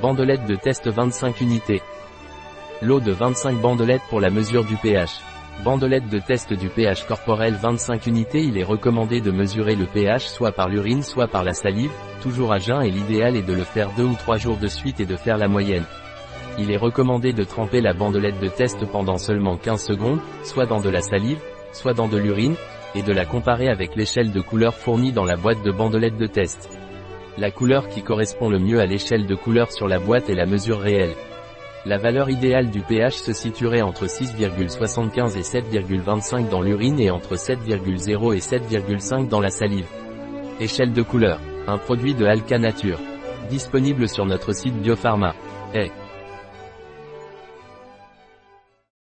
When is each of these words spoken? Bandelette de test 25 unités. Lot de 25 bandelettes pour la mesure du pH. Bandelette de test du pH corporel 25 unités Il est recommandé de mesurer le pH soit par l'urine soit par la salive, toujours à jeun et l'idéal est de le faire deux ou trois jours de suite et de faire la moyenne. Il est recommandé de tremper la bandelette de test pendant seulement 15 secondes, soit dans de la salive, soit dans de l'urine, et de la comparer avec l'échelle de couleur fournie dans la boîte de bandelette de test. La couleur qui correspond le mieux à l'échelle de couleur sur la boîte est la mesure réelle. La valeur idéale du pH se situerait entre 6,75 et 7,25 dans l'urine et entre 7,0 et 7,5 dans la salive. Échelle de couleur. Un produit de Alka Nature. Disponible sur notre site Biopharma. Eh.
Bandelette 0.00 0.46
de 0.46 0.56
test 0.56 0.88
25 0.88 1.42
unités. 1.42 1.82
Lot 2.80 3.00
de 3.00 3.12
25 3.12 3.60
bandelettes 3.60 4.02
pour 4.08 4.20
la 4.20 4.30
mesure 4.30 4.64
du 4.64 4.74
pH. 4.76 5.20
Bandelette 5.64 6.08
de 6.08 6.18
test 6.18 6.54
du 6.54 6.70
pH 6.70 7.04
corporel 7.04 7.54
25 7.54 8.06
unités 8.06 8.42
Il 8.42 8.56
est 8.56 8.64
recommandé 8.64 9.20
de 9.20 9.30
mesurer 9.30 9.76
le 9.76 9.84
pH 9.84 10.28
soit 10.28 10.50
par 10.50 10.70
l'urine 10.70 11.02
soit 11.02 11.28
par 11.28 11.44
la 11.44 11.52
salive, 11.52 11.92
toujours 12.22 12.54
à 12.54 12.58
jeun 12.58 12.82
et 12.82 12.90
l'idéal 12.90 13.36
est 13.36 13.46
de 13.46 13.52
le 13.52 13.64
faire 13.64 13.90
deux 13.94 14.04
ou 14.04 14.14
trois 14.14 14.38
jours 14.38 14.56
de 14.56 14.66
suite 14.66 14.98
et 14.98 15.06
de 15.06 15.14
faire 15.14 15.36
la 15.36 15.46
moyenne. 15.46 15.84
Il 16.58 16.70
est 16.70 16.78
recommandé 16.78 17.34
de 17.34 17.44
tremper 17.44 17.82
la 17.82 17.92
bandelette 17.92 18.40
de 18.40 18.48
test 18.48 18.86
pendant 18.90 19.18
seulement 19.18 19.58
15 19.58 19.84
secondes, 19.84 20.20
soit 20.42 20.66
dans 20.66 20.80
de 20.80 20.88
la 20.88 21.02
salive, 21.02 21.40
soit 21.72 21.92
dans 21.92 22.08
de 22.08 22.16
l'urine, 22.16 22.56
et 22.94 23.02
de 23.02 23.12
la 23.12 23.26
comparer 23.26 23.68
avec 23.68 23.94
l'échelle 23.94 24.32
de 24.32 24.40
couleur 24.40 24.74
fournie 24.74 25.12
dans 25.12 25.24
la 25.24 25.36
boîte 25.36 25.62
de 25.62 25.70
bandelette 25.70 26.16
de 26.16 26.26
test. 26.26 26.70
La 27.38 27.50
couleur 27.50 27.88
qui 27.88 28.02
correspond 28.02 28.50
le 28.50 28.58
mieux 28.58 28.80
à 28.80 28.86
l'échelle 28.86 29.26
de 29.26 29.34
couleur 29.34 29.72
sur 29.72 29.88
la 29.88 29.98
boîte 29.98 30.28
est 30.28 30.34
la 30.34 30.44
mesure 30.44 30.80
réelle. 30.80 31.14
La 31.86 31.96
valeur 31.96 32.28
idéale 32.28 32.70
du 32.70 32.80
pH 32.80 33.14
se 33.14 33.32
situerait 33.32 33.80
entre 33.80 34.04
6,75 34.04 35.38
et 35.38 35.40
7,25 35.40 36.50
dans 36.50 36.60
l'urine 36.60 37.00
et 37.00 37.10
entre 37.10 37.36
7,0 37.36 38.36
et 38.36 38.38
7,5 38.38 39.28
dans 39.28 39.40
la 39.40 39.50
salive. 39.50 39.86
Échelle 40.60 40.92
de 40.92 41.02
couleur. 41.02 41.40
Un 41.66 41.78
produit 41.78 42.14
de 42.14 42.26
Alka 42.26 42.58
Nature. 42.58 43.00
Disponible 43.48 44.08
sur 44.08 44.26
notre 44.26 44.52
site 44.52 44.74
Biopharma. 44.74 45.34
Eh. 45.74 45.90